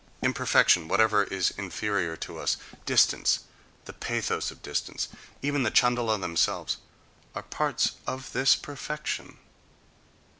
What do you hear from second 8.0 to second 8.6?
of this